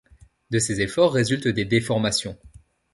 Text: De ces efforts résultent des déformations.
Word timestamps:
De 0.49 0.57
ces 0.57 0.81
efforts 0.81 1.13
résultent 1.13 1.47
des 1.47 1.63
déformations. 1.63 2.35